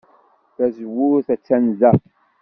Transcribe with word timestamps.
Tazewwut 0.55 1.27
attan 1.35 1.65
da. 1.79 1.91